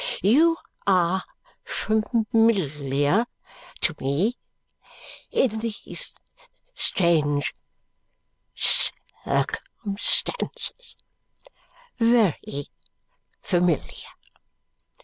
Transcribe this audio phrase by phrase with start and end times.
[0.23, 0.57] You
[0.87, 1.23] are
[1.63, 3.27] familiar
[3.81, 4.35] to me
[5.29, 6.15] in these
[6.73, 7.53] strange
[8.55, 10.95] circumstances,
[11.99, 12.71] very
[13.43, 13.85] familiar."